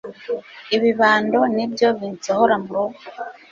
[0.75, 3.01] Ibibando ni byo binsohora mu rugo